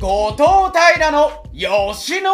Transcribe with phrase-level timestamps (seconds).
[0.00, 0.44] 後藤
[0.94, 2.30] 平の慶喜ラ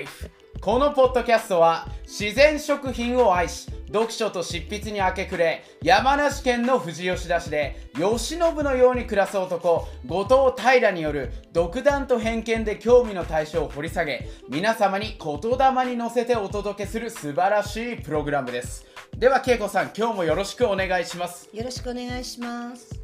[0.00, 0.30] イフ。
[0.60, 18.86] このポッドキャストは自然食品を愛し読書と執筆に明け暮れ山梨県の富士吉田市で慶喜のように暮らす男後藤平による独断と偏見で興味の対象を掘り下げ皆様に言霊に乗せてお届けする素晴らしいプログラムです。
[19.18, 21.50] では恵子さん今日もよろしくお願いします。
[21.52, 23.01] よろしくお願いします。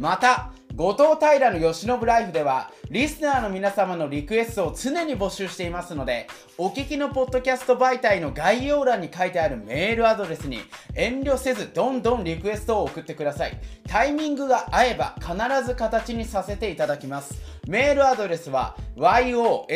[0.00, 10.60] また後藤平の吉信ライフではリスナーの皆様のリクエストを常に募集していますのでお聞きのポッドキャスト媒体の概要欄に書いてあるメールアドレスに
[10.94, 13.60] 遠慮せずどんどんリクエストを送ってください。
[13.86, 15.34] タイミングが合えば必
[15.66, 17.38] ず形にさせていただきます。
[17.68, 19.66] メールアドレスは yoshino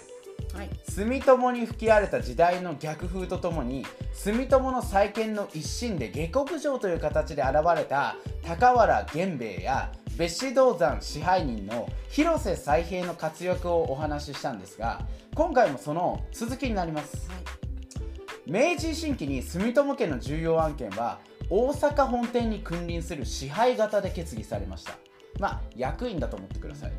[0.53, 0.71] はい。
[0.87, 15.01] 住友に吹き荒れた時代の逆風とともに住友の再建の一心で下克上という形で現れた高原源兵衛や別紙銅山支配人の広瀬太平の活躍をお話ししたんですが
[15.35, 17.27] 今回もその続きになります。
[18.47, 24.93] 明治維新期に住友家の重要案件は大阪本店に君臨する支配型で決議されました
[25.39, 26.93] まあ役員だと思ってください、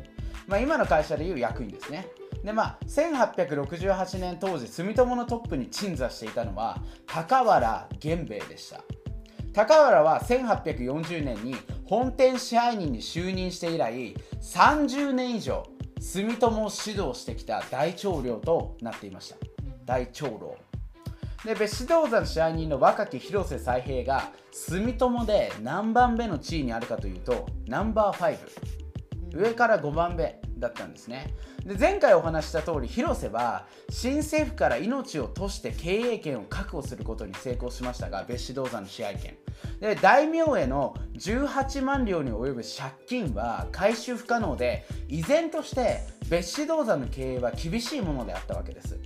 [0.46, 2.06] まあ、今の会社でいう役員ですね。
[2.42, 8.80] でまあ1868年当時住友のトップに鎮座していたのは高原源兵衛でした。
[9.54, 15.62] 高原は1840年に本店支配人に就任して以来30年以上
[16.00, 19.36] 住友を指導してきた大長領となっていました。
[19.84, 20.56] 大長老。
[21.44, 28.38] で別紙銅山支配人の若き広瀬太平が住友で何番目の地位にあるかというとナンバー5
[29.34, 31.34] 上から5番目だったんですね。
[31.66, 39.36] で前回お話しした通り広瀬は新政府から命を賭して経営権を確保することに成功しましたが別紙銅山の支配権。
[39.80, 48.98] で大名への18万両に及ぶ借金は回収不可能で依然として別紙銅山の経営は厳しいものであったわけです。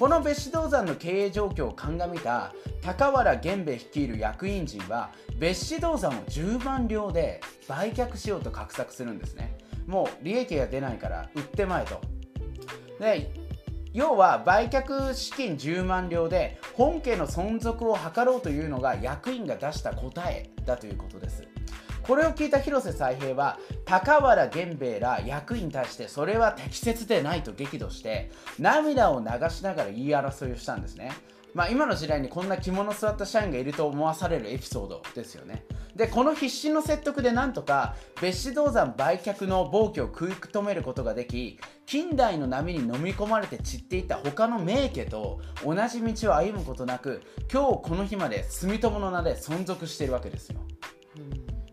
[0.00, 9.58] この別紙銅山の経営状況を鑑みた高原源兵衛率いる役員陣は別紙銅山を10万両で売却しようと画策するんですね。
[9.86, 12.00] もう利益が出ないから売ってまえと。
[12.98, 13.30] で
[13.92, 21.49] 要は売却資金10万両で本家の存続を図ろうというのが役員が出した答えだということです。
[22.10, 31.12] これを聞いた広瀬太平は高原源兵衛ら役員に対してそれは適切でないと激怒して涙を流しながら言い争いをしたんですね。
[31.54, 35.64] まあ今の時代にこんな着物座った社員がいると思わされるエピソードですよね。
[35.94, 47.22] でこの必死の説得でなんとか別紙銅山売却の暴挙を食い止めることができ近代の波に飲み込まれて散っていた他の名家と同じ道を歩むことなく
[47.52, 50.58] 今日この日まで住友の名で存続しているわけですよ。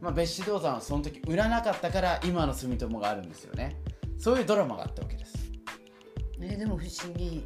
[0.08, 3.76] まあ、別紙銅山はその時売らなかったから今の住友があるんですよね。
[4.18, 5.36] そういうドラマがあったわけです。
[6.40, 7.44] ねでも不思議。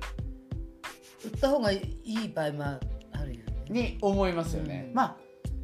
[1.25, 2.79] 売った方がいい場合もあ
[3.25, 3.65] るよね。
[3.67, 4.93] に思いますよね、うん。
[4.93, 5.17] まあ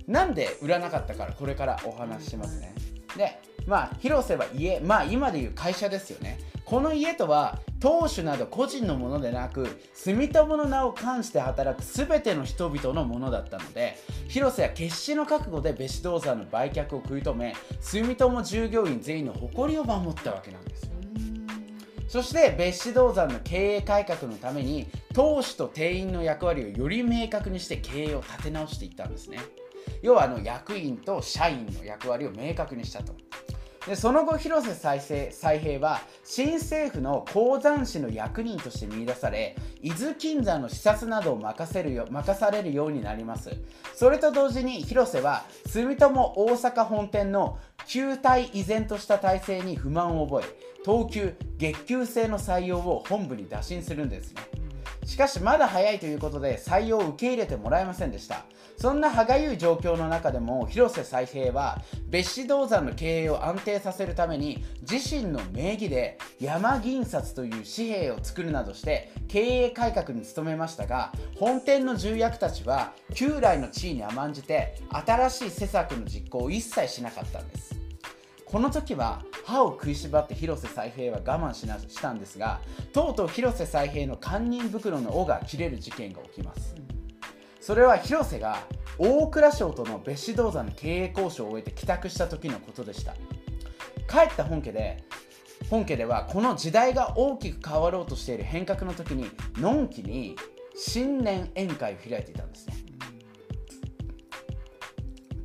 [0.07, 2.73] なんで売らなかったからこれからお話ししますね、
[3.15, 13.95] でまあ広瀬は家まあ今でいう会社ですよねこの家とは当主など個人のものでなく住友の名を冠して働く全ての人々のものだったので
[14.27, 20.89] 広瀬は決死の覚悟で別紙銅山の売却を食い止め住友従業員全員の誇りを守ったわけなんですよ。
[22.09, 29.39] そして別紙銅山の経営改革のために当主と店員の役割をより明確にして経営を立て直していったんですね。
[30.01, 33.13] 要はあの役員と社員の役割を明確にしたと
[33.87, 43.51] でその後広瀬再生再平は新政府の鉱山士の役人として見出され伊豆金山の視察などを任せるよ任されるようになります。
[43.95, 54.66] それと同時に広瀬は住友大阪本店の旧体依然とした体制に不満を覚え等級月給制の採用を本部に打診するんですね。
[55.07, 58.43] しかしまだ早いということで採用を受け入れてもらえませんでした。
[58.77, 77.76] そんな歯がゆい状況の中でも広瀬再平は別紙銅山の経営を安定させるために自身の名義で山銀札という紙幣を作るなどして経営改革に努めましたが本店の重役たちは旧来の地位に甘んじて新しい施策の実行を一切しなかったんです。
[78.49, 82.61] この時は歯を食いしばって広瀬再平は我慢しなしたんですが
[82.93, 86.73] とうとう広瀬再平の堪忍袋の尾が切れる事件が起きます。
[87.59, 88.59] それは広瀬が
[88.97, 93.13] 大蔵省との別紙銅山の経営交渉を終えて帰宅した時のことでした。
[94.09, 95.03] 帰った本家で
[95.69, 99.29] 本家ではこの時代が大きく変わろうとしている変革の時に
[99.59, 100.37] のんきに
[100.73, 102.76] 新年宴会を開いていたんですね。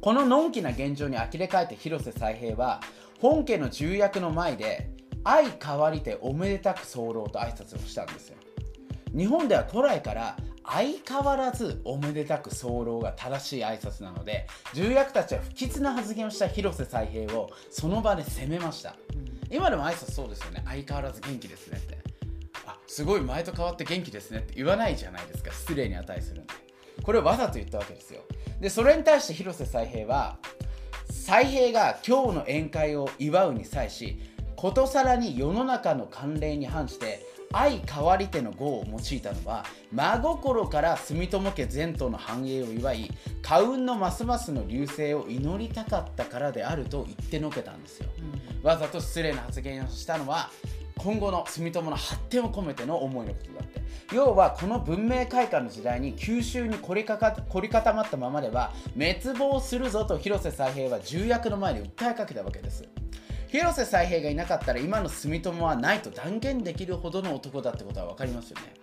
[0.02, 2.80] こののんきな現状に呆れ返って広瀬彩平は
[3.20, 4.90] 本家の重役の前で
[5.22, 8.36] 相変わりておめでたく候と挨拶をしたんですよ。
[9.16, 18.96] 日本では古来から相変わらずおめでたく候が正しい挨拶なので重役たちは不吉な発言をした広瀬彩平をその場で責めました、
[19.52, 20.64] 今でも挨拶そうですよね。
[20.66, 21.98] 相変わらず元気ですねって。
[22.66, 25.52] あすごい前と変わって元気ですねって言わないじゃないですか。
[25.52, 26.54] 失礼に値するんで。
[27.02, 28.22] これをわざと言ったわけですよ。
[28.60, 30.38] でそれに対して広瀬彩平は
[31.10, 34.20] 彩平が今日の宴会を祝うに際し
[34.56, 43.10] ことさらに世の中の慣例に反して相変わり手の語を用いたのは真心から住友家前途の繁栄を祝い
[43.42, 48.08] 家運のますますの隆盛を祈りたかったからであると言ってのけたんですよ、
[48.62, 50.48] うん、わざと失礼な発言をしたのは
[50.98, 53.82] 今後の住友の発展を込めての思いのことだって。
[54.14, 62.84] 要はこの文明開化の時代に九州に凝りかか凝り固まったままでは滅亡するぞと広瀬再平は重役の前に訴えかけたわけです。
[63.48, 68.81] 広瀬再平がいなかったら今の住友はないと断言できるほどの男だってことは分かりますよね。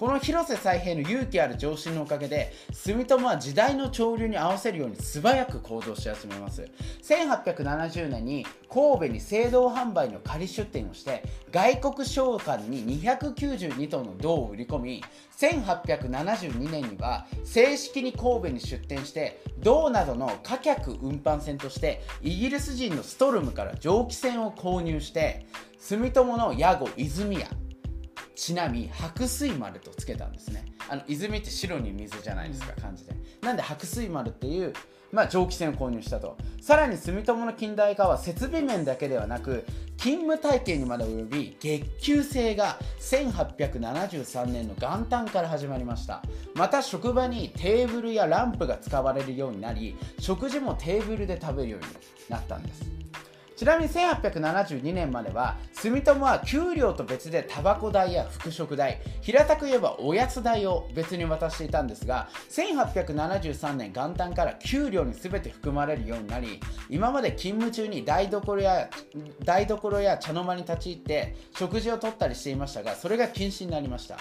[0.00, 6.66] この広瀬彩平の勇気ある上進のおかげで住友は時代の潮流に合わせるように素早く行動し始めます。
[7.02, 15.04] 1870年に神戸に製銅販売の仮出店をして外国商館に292トンの銅を売り込み
[15.36, 25.44] 1872年には正式に神戸に出店して銅などの貨客運搬船としてイギリス人のストルムから蒸気船を購入して
[25.78, 27.50] 住友の屋号泉屋
[28.34, 30.64] ちなみ白水丸とつけたんですね。
[30.88, 33.14] あの泉って白に水じゃないですか感じで。
[33.42, 34.72] なんで白水丸っていう
[35.12, 36.36] まあ、蒸気船を購入したと。
[36.60, 39.64] さらに住友の近代化は設備面だけではなく
[39.96, 46.22] 勤務体系にまで及び月給制が1873年の元旦から始まりました。
[46.54, 51.86] また職場にテーブルやランプが使われるようになり食事もテーブルで食べるように
[52.28, 52.82] なったんです
[53.60, 66.58] ちなみに1872年までは住友は給料と別でタバコ代や服飾代平たく言えばおやつ代を別に渡していたんですが1873年元旦から給料に全て含まれるようになり
[66.88, 68.88] 今まで勤務中に台所や
[69.44, 74.16] 台所や茶の間に立ち入って食事をとったりしていましたがそれが禁止になりました、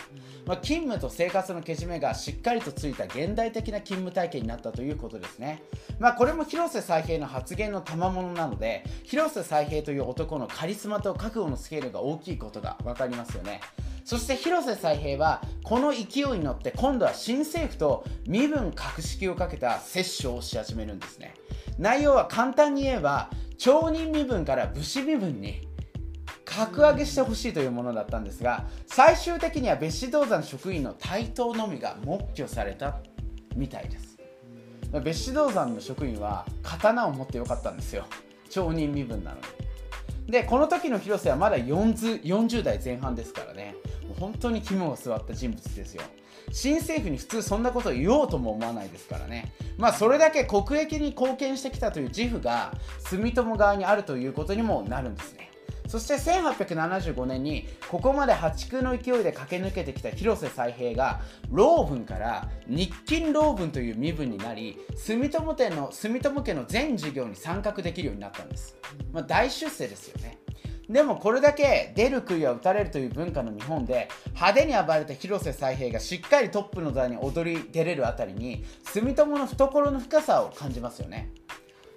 [0.45, 5.63] まあ、勤務と生活のけじめがしっかりとついた現代的な勤務体系になったということですね、
[5.97, 13.61] まあ、これも広瀬彩平の発言の賜物なので広瀬彩平という男のカリスマと覚悟のスケールが大きいことが分かりますよね。
[14.03, 21.35] そして広瀬彩平はこの勢いに乗って今度は新政府と身分格式をかけた折衝をし始めるんですね。
[21.77, 25.67] 内容は簡単に言えば町人身分から武士身分に
[26.43, 32.97] 格上げしてほしいというものだったんですが最終的には別紙銅山職員の台頭のみが黙許された
[33.55, 34.17] みたいです。
[35.03, 38.05] 別紙銅山の職員は刀を持ってよかったんですよ。
[38.49, 39.43] 町人身分なのに
[40.31, 43.75] でこの時の広瀬はまだ 40, 40代前半ですからね。
[44.07, 46.03] もう本当に肝を据わった人物ですよ。
[46.51, 49.51] 新政府に普通そんなことを言おうとも思わないですからね。
[49.77, 55.48] まあそれだけ国益に貢献してきたという自負が住友側にあるということにもなるんですね。
[55.89, 68.77] そして1875年にここまで破竹の勢いで駆け抜けてきた広瀬彩平が老分から日勤老分という身分になり住友店の住友家の全事業に参画できるようになったんです、
[69.11, 70.37] まあ、大出世ですよね。
[70.87, 81.31] でもこれだけ出る杭は打たれるという文化の日本で派手に暴れた広瀬彩平がしっかりトップの座に踊り出れるあたりに住友の懐の深さを感じますよね。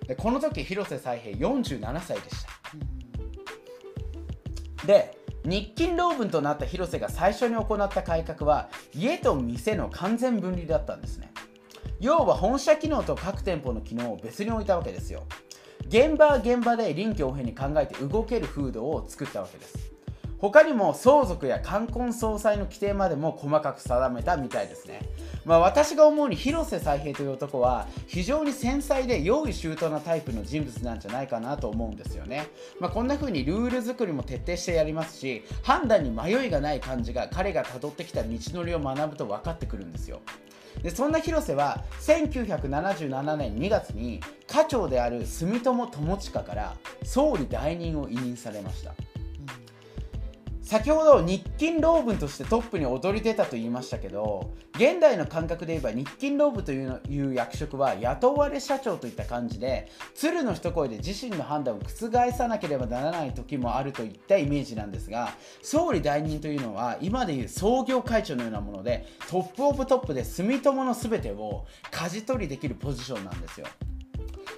[0.07, 3.02] でこの時広瀬彩平47歳でした。
[4.87, 11.33] で日勤労分となった広瀬が最初に行った改革は家と店の完全分離だったんですね。
[12.01, 15.25] 要は本社機能と各店舗の機能を別に置いたわけですよ。
[15.89, 19.93] 現場は現場で臨機応変に考えて動ける風土を作ったわけです。
[20.43, 25.01] 他にも相続や冠婚葬祭の規定までも細かく定めたみたいですね。
[25.45, 32.49] まあ、私が思うに広瀬彩平という男は非常に繊細で用意周到なタイプの人物なんじゃないかなと思うんですよね。
[32.81, 40.23] まあ、こんな風にルール作りも徹底してやりますし判断に迷いがない感じが彼が辿ってきた道のりを学ぶと分かってくるんですよ。
[40.83, 48.93] でそんな広瀬は1977年2月に課長である住友友近から総理代任を委任されました。
[50.63, 65.31] 先ほど日勤労分としてトップに躍り出たと言いましたけど現代の感覚で言えば日勤労部というのいう役職は雇われ社長といった感じで鶴の一声で自身の判断を覆さなければならない時もあるといったイメージなんですが
[65.63, 73.67] 総理代任というのは今でいう創業会長のようなものでトップオブトップで住友の全てを舵取りできるポジションなんですよ。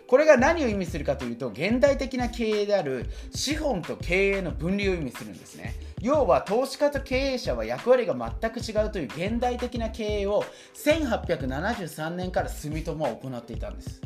[0.07, 10.45] これが何を意味するかというと現代的な経営である資本と経営の分離を意味するんですね要は投資家と経営者は役割が全く違うという現代的な経営を
[10.75, 14.03] 1873年から住友は行っていたんです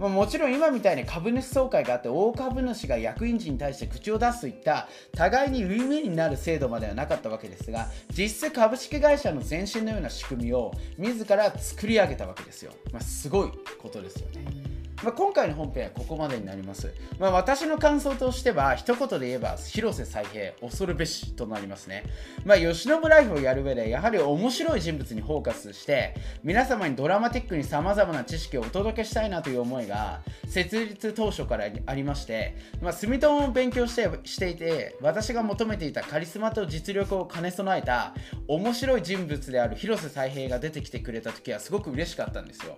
[0.00, 14.69] まもちろん今みたいに株主総会があって大株主が役員陣に対して口を出すといった互いにウィンウィンになる制度まではなかったわけですが実質株式会社の前身のような仕組みを自ら作り上げたわけですよ、まあ、すごいことですよね。
[15.02, 16.92] まあ、今回の本編はここまでになります。
[17.18, 22.04] まあ、私の感想としては、一言で言えば、広瀬彩平、恐るべしとなりますね。
[22.44, 38.14] まあ、吉信ライフをやる上で、やはり面白い人物にフォーカスして、皆様にドラマティックに様々な知識をお届けしたいなという思いが、設立当初からありまして、まあ、住友を勉強してしていて、私が求めていたカリスマと実力を兼ね備えた、
[38.48, 42.76] 面白い人物である広瀬彩平が出てきてくれた時は、すごく嬉しかったんですよ。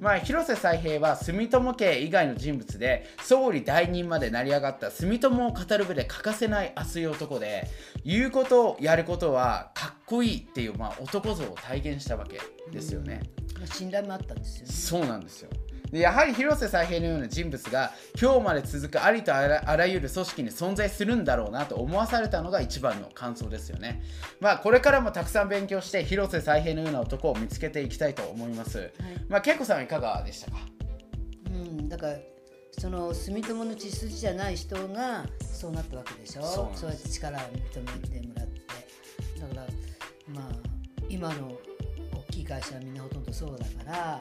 [0.00, 7.68] まあ、広瀬彩平は住友家以外の人物で総理代任まで成り上がった住友を語る上で欠かせない熱い男で
[8.04, 13.22] 言うことやることはかっこいいっていう、まあ、男像を体現したわけですよね。
[13.72, 15.48] 信頼もあったんですよ、ね、そうなんですよ
[15.90, 24.02] でやはり広瀬彩平のような人物が今日まで続くありとあらゆる組織に存在するんだろうなと思わされたのが一番の感想ですよね。
[24.40, 28.78] まあこれからもたくさん勉強して広瀬彩平のような男を見つけていきたいと思います。
[28.78, 28.90] はい、
[29.28, 30.58] まあ恵子さんいかがでしたか？
[30.66, 30.73] うん
[31.88, 32.18] だから
[32.78, 36.42] その住友の血筋じゃない人がそうなったわけでしょ？
[36.74, 38.60] そうやって力を認めてもらって。
[39.40, 39.66] だから
[40.28, 40.52] まあ
[41.08, 41.56] 今の
[42.12, 44.20] 大きい会社はみんなほとんどそうだから、まあ、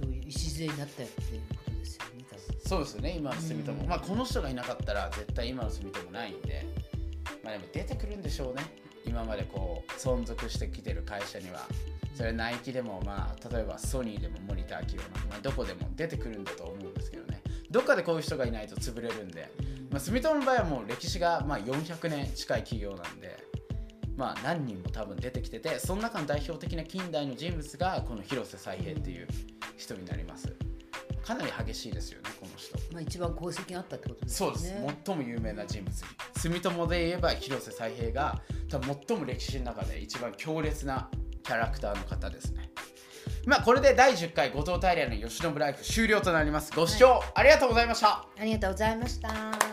[0.00, 2.60] そういう礎になったよっていうことですよね多分。
[2.60, 6.66] そうですよね今の住友、うん、まあこの人がいなかったら絶対今の住友ないんで。
[7.42, 8.62] まあでも出てくるんでしょうね
[9.06, 11.60] 今までこう存続してきてる会社には
[12.14, 17.42] それナイキでもまあ例えばソニーでもモニター企業の、まあ、どこでも出てくるんだと思うんですけどね。
[17.70, 19.50] どっかでこういう人がいないと潰れるんで、
[19.90, 23.36] まあ、住友の場合はもう歴史がまあ400年近い企業なんで
[24.16, 29.28] まあ、何人も多分出てきててその中の代表的な近代の人物がこの広瀬彩平っていう
[29.76, 30.54] 人になります。
[31.26, 34.48] かなり激しいですよねこの人、まあ、一番功績があったってことですね。
[34.48, 34.74] そうです。
[35.04, 36.04] 最も有名な人物。
[36.36, 38.40] 住友で言えば広瀬彩平が
[38.70, 41.10] 多分最も歴史の中で一番強烈な
[41.42, 42.70] キャラクターの方ですね。
[43.44, 46.72] まあこれで第10回後藤平の吉野ライフ終了となります。
[46.74, 49.65] ご視聴ありがとうございました、ありがとうございました